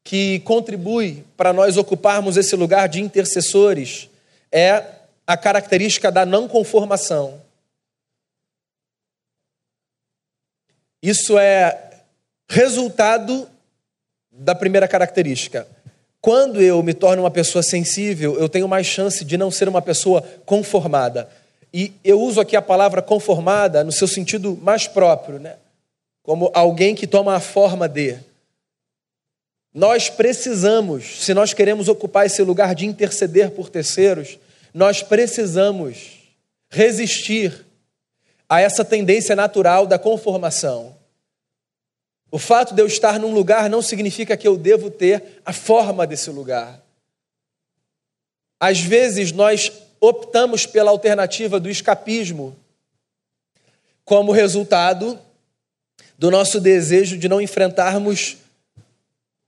[0.04, 4.10] que contribui para nós ocuparmos esse lugar de intercessores
[4.52, 4.84] é
[5.26, 7.47] a característica da não conformação.
[11.02, 11.92] Isso é
[12.50, 13.48] resultado
[14.32, 15.68] da primeira característica.
[16.22, 19.82] Quando eu me torno uma pessoa sensível, eu tenho mais chance de não ser uma
[19.82, 21.30] pessoa conformada.
[21.74, 25.56] E eu uso aqui a palavra conformada no seu sentido mais próprio, né?
[26.28, 28.18] como alguém que toma a forma de.
[29.74, 34.38] Nós precisamos, se nós queremos ocupar esse lugar de interceder por terceiros,
[34.74, 36.18] nós precisamos
[36.70, 37.66] resistir
[38.50, 40.96] a essa tendência natural da conformação.
[42.30, 46.06] O fato de eu estar num lugar não significa que eu devo ter a forma
[46.06, 46.82] desse lugar.
[48.60, 52.56] Às vezes nós optamos pela alternativa do escapismo
[54.04, 55.20] como resultado
[56.18, 58.38] do nosso desejo de não enfrentarmos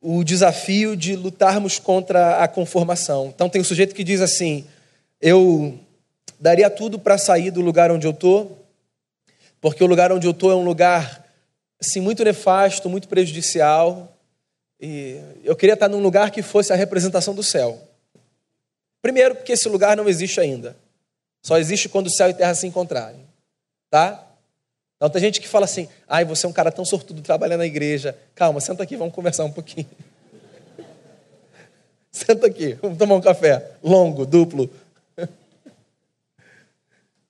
[0.01, 3.27] o desafio de lutarmos contra a conformação.
[3.27, 4.65] Então tem um sujeito que diz assim:
[5.21, 5.77] eu
[6.39, 8.58] daria tudo para sair do lugar onde eu estou,
[9.61, 11.25] porque o lugar onde eu estou é um lugar
[11.79, 14.15] assim, muito nefasto, muito prejudicial.
[14.79, 17.81] E eu queria estar num lugar que fosse a representação do céu.
[19.01, 20.75] Primeiro, porque esse lugar não existe ainda.
[21.41, 23.25] Só existe quando céu e terra se encontrarem.
[23.89, 24.25] Tá?
[24.97, 27.65] Então tem gente que fala assim: ai, você é um cara tão sortudo trabalhando na
[27.65, 28.17] igreja.
[28.35, 29.89] Calma, senta aqui, vamos conversar um pouquinho.
[32.11, 33.71] senta aqui, vamos tomar um café.
[33.81, 34.69] Longo, duplo.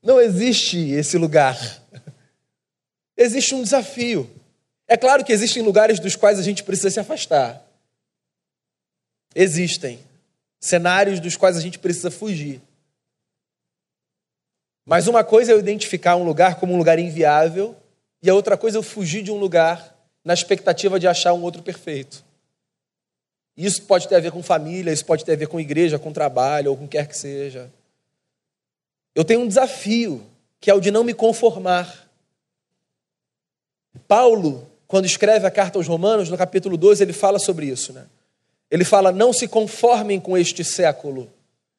[0.02, 1.56] Não existe esse lugar.
[3.22, 4.32] Existe um desafio.
[4.88, 7.62] É claro que existem lugares dos quais a gente precisa se afastar.
[9.36, 10.00] Existem
[10.58, 12.62] cenários dos quais a gente precisa fugir.
[14.86, 17.76] Mas uma coisa é eu identificar um lugar como um lugar inviável,
[18.24, 21.44] e a outra coisa é eu fugir de um lugar na expectativa de achar um
[21.44, 22.24] outro perfeito.
[23.58, 26.14] Isso pode ter a ver com família, isso pode ter a ver com igreja, com
[26.14, 27.70] trabalho, ou com quer que seja.
[29.14, 30.26] Eu tenho um desafio,
[30.62, 32.09] que é o de não me conformar.
[34.08, 37.94] Paulo, quando escreve a carta aos Romanos, no capítulo 12, ele fala sobre isso.
[37.94, 38.06] Né?
[38.70, 41.30] Ele fala: Não se conformem com este século,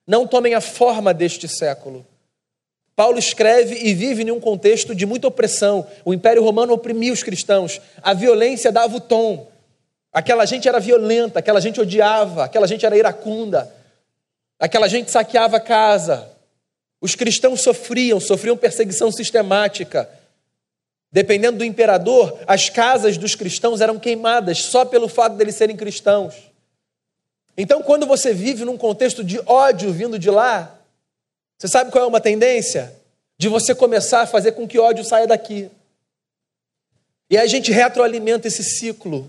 [0.07, 2.07] não tomem a forma deste século.
[2.96, 5.87] Paulo escreve e vive em um contexto de muita opressão.
[6.05, 9.49] O Império Romano oprimia os cristãos, a violência dava o tom.
[10.12, 13.73] Aquela gente era violenta, aquela gente odiava, aquela gente era iracunda,
[14.59, 16.29] aquela gente saqueava a casa.
[17.01, 20.09] Os cristãos sofriam, sofriam perseguição sistemática.
[21.12, 26.35] Dependendo do imperador, as casas dos cristãos eram queimadas só pelo fato deles serem cristãos.
[27.57, 30.79] Então, quando você vive num contexto de ódio vindo de lá,
[31.59, 32.94] você sabe qual é uma tendência?
[33.37, 35.70] De você começar a fazer com que ódio saia daqui.
[37.29, 39.29] E a gente retroalimenta esse ciclo.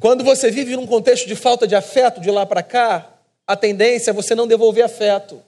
[0.00, 3.10] Quando você vive num contexto de falta de afeto de lá para cá,
[3.46, 5.42] a tendência é você não devolver afeto.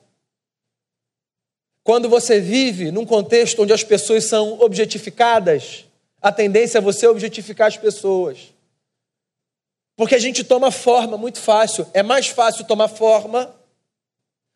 [1.82, 5.86] Quando você vive num contexto onde as pessoas são objetificadas,
[6.20, 8.52] a tendência é você objetificar as pessoas.
[9.96, 11.86] Porque a gente toma forma muito fácil.
[11.92, 13.54] É mais fácil tomar forma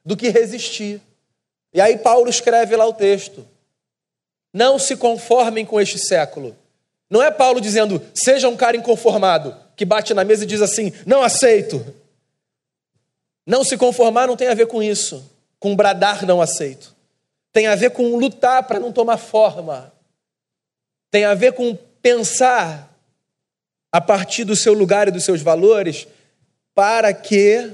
[0.05, 1.01] do que resistir.
[1.73, 3.47] E aí Paulo escreve lá o texto.
[4.53, 6.57] Não se conformem com este século.
[7.11, 10.93] Não é Paulo dizendo, seja um cara inconformado, que bate na mesa e diz assim,
[11.05, 11.85] não aceito.
[13.47, 16.94] Não se conformar não tem a ver com isso, com bradar não aceito.
[17.55, 19.93] Tem a ver com lutar para não tomar forma.
[21.09, 22.93] Tem a ver com pensar
[23.93, 26.09] a partir do seu lugar e dos seus valores
[26.75, 27.71] para que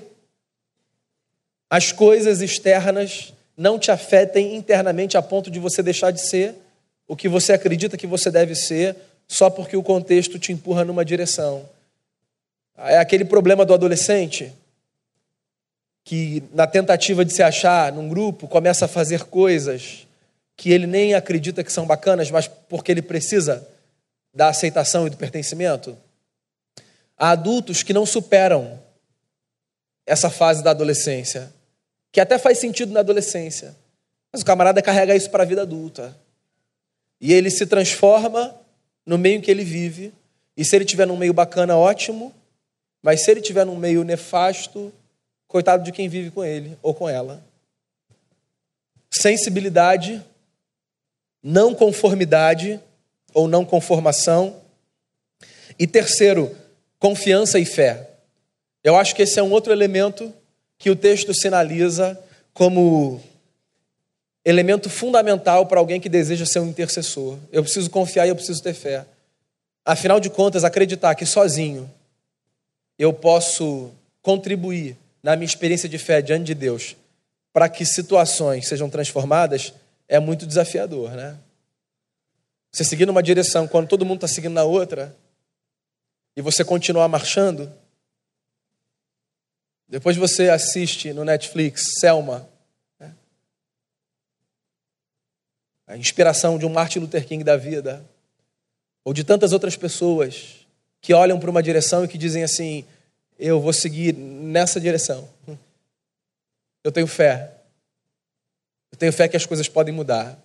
[1.71, 6.55] as coisas externas não te afetem internamente a ponto de você deixar de ser
[7.09, 8.95] o que você acredita que você deve ser
[9.27, 11.67] só porque o contexto te empurra numa direção.
[12.77, 14.53] É aquele problema do adolescente
[16.11, 20.09] que, na tentativa de se achar num grupo, começa a fazer coisas
[20.57, 23.65] que ele nem acredita que são bacanas, mas porque ele precisa
[24.35, 25.97] da aceitação e do pertencimento.
[27.17, 28.77] Há adultos que não superam
[30.05, 31.49] essa fase da adolescência
[32.11, 33.73] que até faz sentido na adolescência,
[34.33, 36.19] mas o camarada carrega isso para a vida adulta.
[37.21, 38.53] E ele se transforma
[39.07, 40.13] no meio que ele vive,
[40.57, 42.35] e se ele tiver num meio bacana, ótimo,
[43.01, 44.93] mas se ele tiver num meio nefasto,
[45.51, 47.43] coitado de quem vive com ele ou com ela.
[49.11, 50.25] Sensibilidade,
[51.43, 52.81] não conformidade
[53.35, 54.63] ou não conformação.
[55.77, 56.57] E terceiro,
[57.01, 58.11] confiança e fé.
[58.85, 60.33] Eu acho que esse é um outro elemento
[60.79, 62.19] que o texto sinaliza
[62.55, 63.21] como
[64.45, 67.37] elemento fundamental para alguém que deseja ser um intercessor.
[67.51, 69.05] Eu preciso confiar e eu preciso ter fé.
[69.85, 71.91] Afinal de contas, acreditar que sozinho
[72.97, 73.91] eu posso
[74.23, 76.97] contribuir na minha experiência de fé diante de Deus
[77.53, 79.75] para que situações sejam transformadas
[80.09, 81.39] é muito desafiador, né?
[82.73, 85.17] Você seguir numa direção quando todo mundo está seguindo na outra
[86.37, 87.73] e você continuar marchando,
[89.89, 92.49] depois você assiste no Netflix Selma,
[92.99, 93.13] né?
[95.89, 98.05] a inspiração de um Martin Luther King da vida,
[99.05, 100.67] ou de tantas outras pessoas
[101.01, 102.85] que olham para uma direção e que dizem assim:
[103.41, 105.29] eu vou seguir nessa direção.
[106.85, 107.51] Eu tenho fé.
[108.93, 110.39] Eu tenho fé que as coisas podem mudar.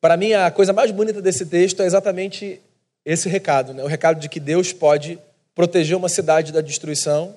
[0.00, 2.60] Para mim, a coisa mais bonita desse texto é exatamente
[3.04, 3.82] esse recado, né?
[3.82, 5.18] o recado de que Deus pode
[5.54, 7.36] proteger uma cidade da destruição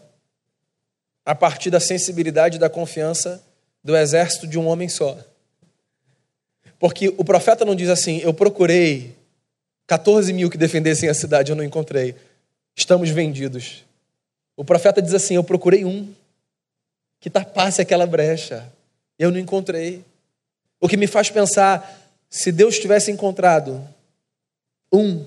[1.26, 3.42] a partir da sensibilidade e da confiança
[3.84, 5.18] do exército de um homem só.
[6.80, 9.16] Porque o profeta não diz assim: Eu procurei
[9.88, 12.16] 14 mil que defendessem a cidade, eu não encontrei.
[12.76, 13.84] Estamos vendidos.
[14.56, 16.14] O profeta diz assim: Eu procurei um
[17.20, 18.72] que tapasse aquela brecha,
[19.18, 20.04] eu não encontrei.
[20.80, 23.88] O que me faz pensar: se Deus tivesse encontrado
[24.92, 25.26] um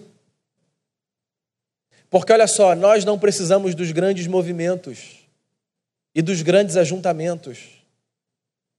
[2.10, 5.26] porque olha só, nós não precisamos dos grandes movimentos
[6.14, 7.58] e dos grandes ajuntamentos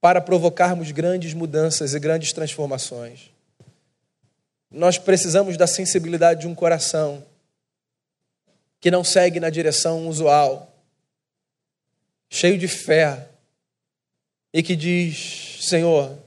[0.00, 3.30] para provocarmos grandes mudanças e grandes transformações.
[4.70, 7.24] Nós precisamos da sensibilidade de um coração
[8.80, 10.74] que não segue na direção usual,
[12.30, 13.28] cheio de fé,
[14.52, 16.18] e que diz: Senhor,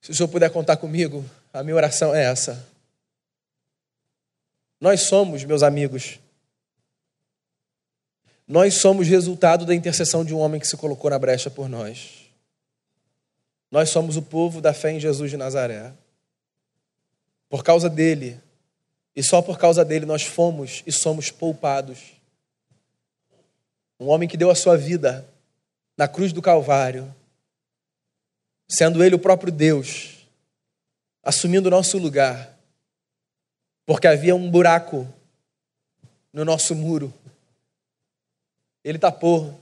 [0.00, 2.68] se o Senhor puder contar comigo, a minha oração é essa.
[4.80, 6.18] Nós somos, meus amigos,
[8.48, 12.22] nós somos resultado da intercessão de um homem que se colocou na brecha por nós.
[13.70, 15.92] Nós somos o povo da fé em Jesus de Nazaré.
[17.48, 18.40] Por causa dele,
[19.14, 22.12] e só por causa dele, nós fomos e somos poupados.
[24.00, 25.28] Um homem que deu a sua vida
[25.96, 27.14] na cruz do Calvário,
[28.68, 30.26] sendo ele o próprio Deus,
[31.22, 32.58] assumindo o nosso lugar,
[33.84, 35.06] porque havia um buraco
[36.32, 37.12] no nosso muro.
[38.82, 39.60] Ele tapou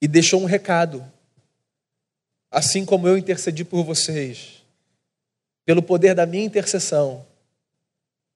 [0.00, 1.04] e deixou um recado.
[2.50, 4.59] Assim como eu intercedi por vocês,
[5.70, 7.24] pelo poder da minha intercessão,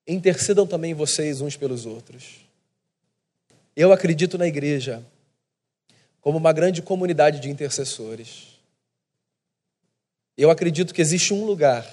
[0.07, 2.47] intercedam também vocês uns pelos outros.
[3.75, 5.05] Eu acredito na igreja
[6.21, 8.57] como uma grande comunidade de intercessores.
[10.37, 11.85] Eu acredito que existe um lugar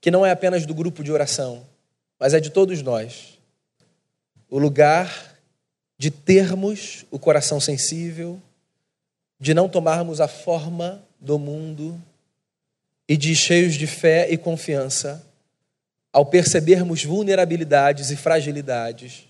[0.00, 1.66] que não é apenas do grupo de oração,
[2.16, 3.36] mas é de todos nós.
[4.48, 5.36] O lugar
[5.98, 8.40] de termos o coração sensível,
[9.40, 12.00] de não tomarmos a forma do mundo
[13.08, 15.24] e de cheios de fé e confiança,
[16.12, 19.28] ao percebermos vulnerabilidades e fragilidades,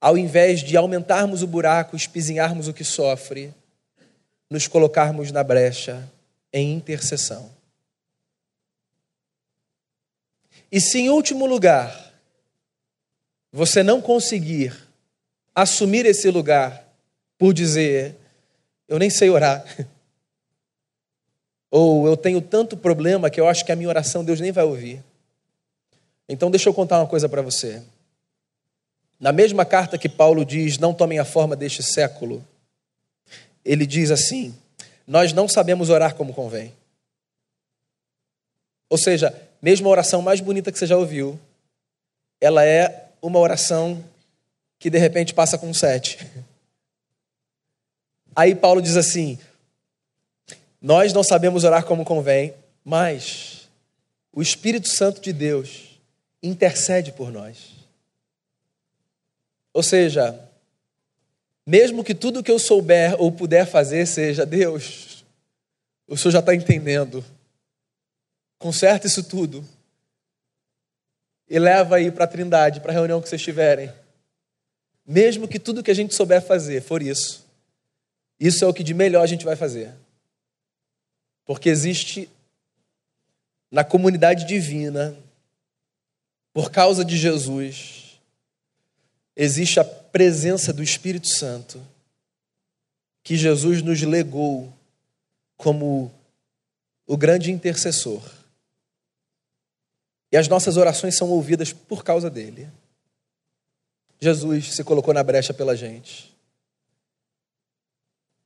[0.00, 3.52] ao invés de aumentarmos o buraco, espizinharmos o que sofre,
[4.48, 6.08] nos colocarmos na brecha
[6.52, 7.50] em intercessão.
[10.70, 12.12] E se, em último lugar,
[13.52, 14.76] você não conseguir
[15.54, 16.86] assumir esse lugar
[17.36, 18.14] por dizer,
[18.86, 19.64] eu nem sei orar,
[21.70, 24.64] ou eu tenho tanto problema que eu acho que a minha oração Deus nem vai
[24.64, 25.02] ouvir.
[26.28, 27.82] Então, deixa eu contar uma coisa para você.
[29.18, 32.46] Na mesma carta que Paulo diz, não tomem a forma deste século,
[33.64, 34.54] ele diz assim:
[35.06, 36.72] Nós não sabemos orar como convém.
[38.88, 41.38] Ou seja, mesmo a oração mais bonita que você já ouviu,
[42.40, 44.02] ela é uma oração
[44.78, 46.18] que de repente passa com sete.
[48.34, 49.38] Aí Paulo diz assim:
[50.80, 52.54] Nós não sabemos orar como convém,
[52.84, 53.68] mas
[54.32, 56.00] o Espírito Santo de Deus
[56.42, 57.72] intercede por nós.
[59.72, 60.38] Ou seja,
[61.66, 65.24] mesmo que tudo que eu souber ou puder fazer seja Deus,
[66.06, 67.24] o Senhor já está entendendo.
[68.58, 69.64] Conserta isso tudo.
[71.48, 73.92] E leva aí para a Trindade, para a reunião que vocês tiverem.
[75.06, 77.46] Mesmo que tudo que a gente souber fazer for isso.
[78.38, 79.92] Isso é o que de melhor a gente vai fazer.
[81.48, 82.28] Porque existe
[83.70, 85.16] na comunidade divina,
[86.52, 88.20] por causa de Jesus,
[89.34, 91.82] existe a presença do Espírito Santo
[93.22, 94.70] que Jesus nos legou
[95.56, 96.12] como
[97.06, 98.22] o grande intercessor.
[100.30, 102.70] E as nossas orações são ouvidas por causa dele.
[104.20, 106.30] Jesus se colocou na brecha pela gente.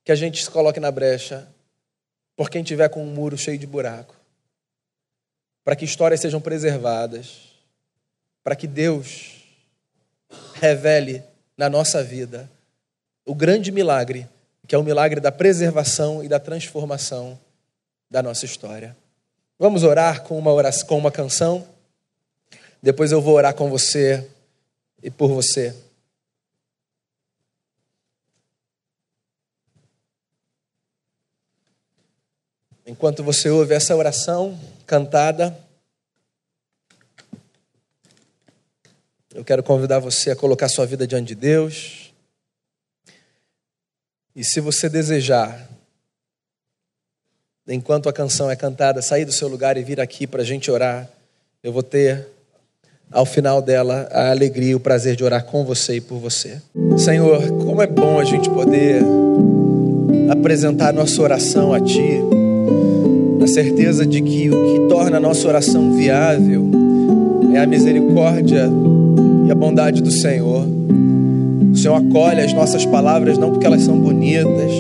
[0.05, 1.53] Que a gente se coloque na brecha
[2.43, 4.17] por quem tiver com um muro cheio de buraco.
[5.63, 7.53] Para que histórias sejam preservadas.
[8.43, 9.45] Para que Deus
[10.55, 11.23] revele
[11.57, 12.51] na nossa vida
[13.25, 14.29] o grande milagre,
[14.67, 17.39] que é o milagre da preservação e da transformação
[18.11, 18.97] da nossa história.
[19.57, 21.65] Vamos orar com uma oração, com uma canção.
[22.83, 24.29] Depois eu vou orar com você
[25.01, 25.73] e por você.
[32.93, 35.59] Enquanto você ouve essa oração cantada,
[39.35, 42.13] Eu quero convidar você a colocar sua vida diante de Deus.
[44.37, 45.71] E se você desejar,
[47.67, 50.71] enquanto a canção é cantada, sair do seu lugar e vir aqui para a gente
[50.71, 51.09] orar,
[51.63, 52.29] eu vou ter,
[53.11, 56.61] ao final dela, a alegria e o prazer de orar com você e por você.
[56.99, 59.03] Senhor, como é bom a gente poder
[60.31, 62.42] apresentar nossa oração a Ti,
[63.43, 66.65] na certeza de que o que torna a nossa oração viável
[67.53, 68.71] é a misericórdia
[69.45, 70.65] e a bondade do Senhor.
[71.73, 74.71] O Senhor acolhe as nossas palavras não porque elas são bonitas,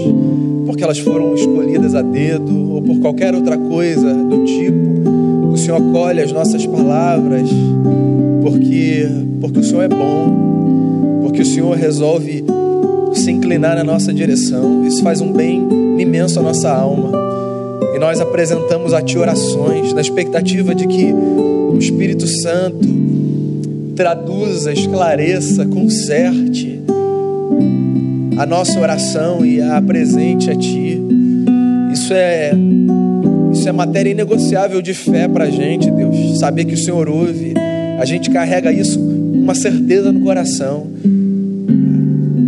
[0.64, 5.50] porque elas foram escolhidas a dedo ou por qualquer outra coisa do tipo.
[5.52, 7.50] O Senhor acolhe as nossas palavras
[8.44, 9.08] porque
[9.40, 12.44] porque o Senhor é bom, porque o Senhor resolve
[13.12, 14.86] se inclinar na nossa direção.
[14.86, 15.66] Isso faz um bem
[15.98, 17.21] imenso à nossa alma.
[18.02, 22.84] Nós apresentamos a Ti orações na expectativa de que o Espírito Santo
[23.94, 26.80] traduza, esclareça, conserte
[28.36, 31.00] a nossa oração e a apresente a Ti.
[31.92, 32.50] Isso é,
[33.52, 36.40] isso é matéria inegociável de fé para a gente, Deus.
[36.40, 37.54] Saber que o Senhor ouve,
[38.00, 40.88] a gente carrega isso, uma certeza no coração.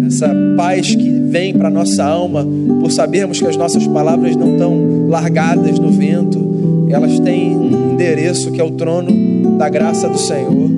[0.08, 2.46] Essa paz que vem para nossa alma
[2.80, 8.52] por sabermos que as nossas palavras não estão largadas no vento, elas têm um endereço
[8.52, 10.70] que é o trono da graça do Senhor.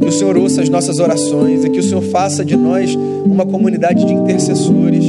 [0.00, 3.44] Que o Senhor ouça as nossas orações e que o Senhor faça de nós uma
[3.44, 5.04] comunidade de intercessores.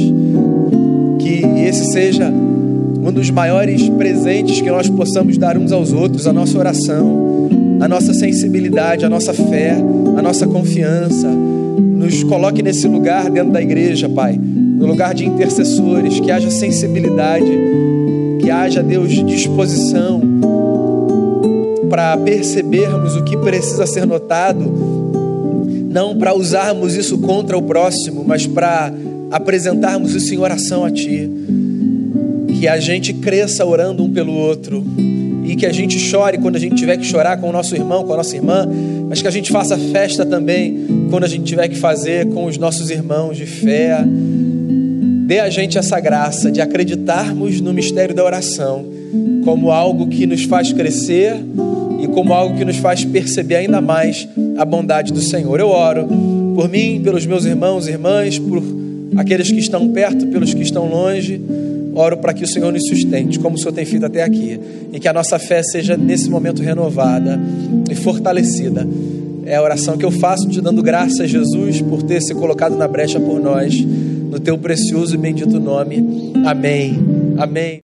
[1.20, 6.34] Que esse seja um dos maiores presentes que nós possamos dar uns aos outros, a
[6.34, 7.48] nossa oração,
[7.80, 9.74] a nossa sensibilidade, a nossa fé,
[10.18, 11.30] a nossa confiança.
[11.96, 14.38] Nos coloque nesse lugar dentro da igreja, Pai,
[14.76, 17.50] no lugar de intercessores, que haja sensibilidade,
[18.40, 20.20] que haja, Deus, disposição
[21.88, 24.60] para percebermos o que precisa ser notado,
[25.88, 28.92] não para usarmos isso contra o próximo, mas para
[29.30, 31.30] apresentarmos isso em oração a Ti.
[32.58, 34.84] Que a gente cresça orando um pelo outro
[35.44, 38.04] e que a gente chore quando a gente tiver que chorar com o nosso irmão,
[38.04, 38.68] com a nossa irmã,
[39.08, 42.58] mas que a gente faça festa também quando a gente tiver que fazer com os
[42.58, 44.04] nossos irmãos de fé.
[45.26, 48.86] Dê a gente essa graça de acreditarmos no mistério da oração
[49.44, 51.34] como algo que nos faz crescer
[52.00, 55.58] e como algo que nos faz perceber ainda mais a bondade do Senhor.
[55.58, 56.06] Eu oro
[56.54, 58.62] por mim, pelos meus irmãos e irmãs, por
[59.16, 61.40] aqueles que estão perto, pelos que estão longe.
[61.92, 64.60] Oro para que o Senhor nos sustente, como o Senhor tem feito até aqui,
[64.92, 67.40] e que a nossa fé seja nesse momento renovada
[67.90, 68.86] e fortalecida.
[69.46, 72.88] É a oração que eu faço te dando graças, Jesus, por ter se colocado na
[72.88, 76.32] brecha por nós, no teu precioso e bendito nome.
[76.44, 76.98] Amém.
[77.38, 77.74] Amém.